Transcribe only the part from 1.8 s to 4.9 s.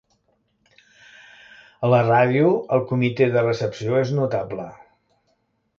A la ràdio, el comitè de recepció és notable.